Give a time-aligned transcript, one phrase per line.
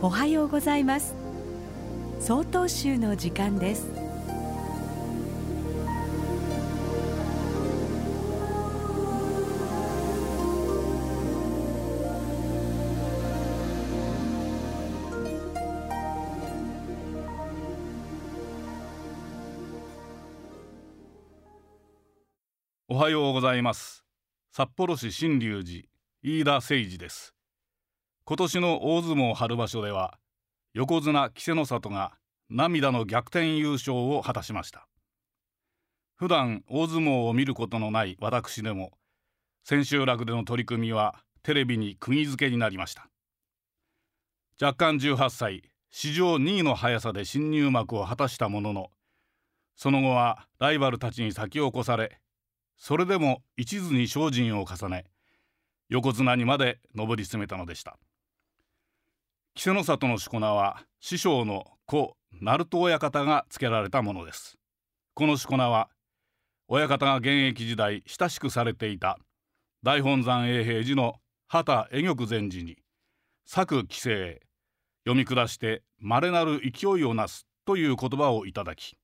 [0.00, 1.16] おはようございます。
[2.20, 3.90] 総統集の時間です。
[22.86, 24.04] おはようございます。
[24.52, 25.88] 札幌市新隆寺
[26.22, 27.37] 飯田誠二です。
[28.28, 30.18] 今年の大相撲春場所では
[30.74, 32.12] 横綱稀勢の里が
[32.50, 34.86] 涙の逆転優勝を果たしました。
[36.14, 38.90] 普段大相撲を見ることのない私でも
[39.64, 43.08] 千秋楽での取り組みはテレビに釘付けになりました。
[44.60, 48.90] 若干18歳史上2位の速さで新入幕を果たしたものの
[49.74, 52.20] その後はライバルたちに先を越され
[52.76, 55.06] それでも一途に精進を重ね
[55.88, 57.96] 横綱にまで上り詰めたのでした。
[59.58, 64.56] 稀勢の里のしこ名は師匠の故鳴門親方が付けられたものです。
[65.14, 65.88] このしこ名は
[66.68, 69.18] 親方が現役時代親しくされていた
[69.82, 71.16] 大本山永平寺の
[71.48, 72.76] 畑恵玉禅師に
[73.46, 74.42] 作規制
[75.04, 78.96] 読み下して稀なる勢いをなすという言葉をいただき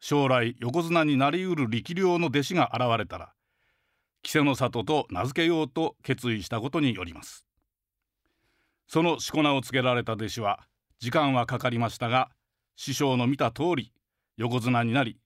[0.00, 3.32] 将来横綱になりうる力量の弟子が現れたら
[4.22, 7.46] 稀勢の里と名付けようと決意したことによります
[8.86, 10.60] そのしこ名をつけられた弟子は
[10.98, 12.30] 時間はかかりましたが
[12.76, 13.92] 師匠の見た通り
[14.36, 15.18] 横綱になり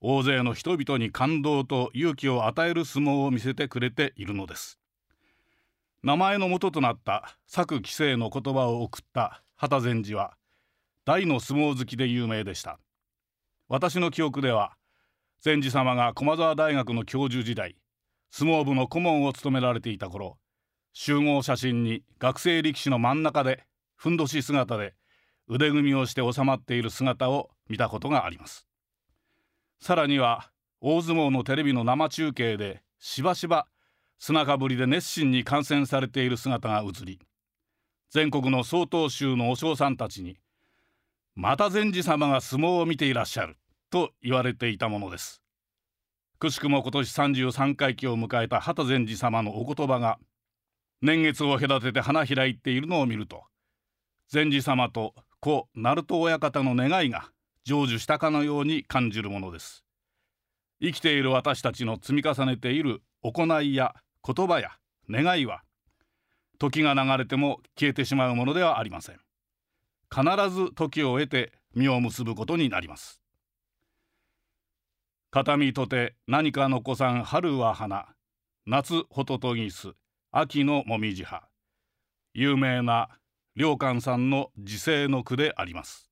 [0.00, 4.78] 大勢の人々に感動と勇気を与える相撲を見せてくれているのです。
[6.02, 10.36] 名前の元となった作規制の言葉を送った畑禅師は
[11.04, 12.80] 大の相撲好きで有名でした。
[13.68, 14.76] 私の記憶では
[15.40, 17.76] 禅師様が駒沢大学の教授時代
[18.32, 20.36] 相撲部の顧問を務められていた頃
[20.92, 23.64] 集合写真に学生力士の真ん中で
[23.96, 24.94] ふんどし姿で
[25.48, 28.66] 腕組みをして収まっている姿を見たことがあります。
[29.80, 30.50] さらには
[30.80, 33.66] 大相撲のテレビの生中継でしばしば
[34.18, 37.18] 砂かぶりで熱心に観戦されている姿が映り
[38.10, 40.36] 全国の曹洞宗のお尚さんたちに
[41.34, 43.56] 「また禅師様が相撲を見ていらっしゃる」
[43.90, 45.42] と言われていたものです。
[46.38, 50.18] くしくも今年33回忌を迎えた畑禅師様のお言葉が
[51.02, 53.42] 年月を隔てて花開いているのを見ると
[54.28, 57.28] 禅師様と故鳴門親方の願いが
[57.66, 59.84] 成就したかのように感じるものです。
[60.80, 64.70] 生きている私たちの積み重ねている行いや言葉や
[65.10, 65.62] 願いは
[66.58, 69.18] 時が流れても消えてしまうものではありません。
[70.08, 73.20] 必ず時を得て実を結ぶことになります。
[75.30, 78.06] 片身とて何か残さん春は花
[78.66, 79.94] 夏ホトトギス
[80.34, 81.42] 秋のもみじ葉
[82.32, 83.10] 有名な
[83.54, 86.08] 良寛さんの時世の句であります。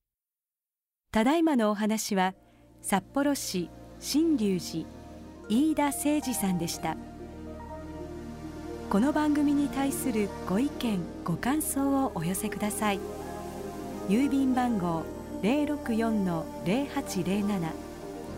[1.10, 2.34] ただいまのお話は
[2.82, 4.86] 札幌市新隆寺
[5.48, 6.98] 飯田誠二さんでした。
[8.90, 13.00] この番組に対するご意見ご感想をお寄せください。
[14.10, 15.02] 郵便番号
[15.40, 17.72] 064-0807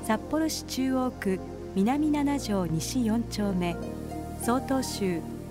[0.05, 1.41] 札幌市中央区
[1.75, 3.75] 南7条西4丁目。
[4.41, 5.21] 曹洞州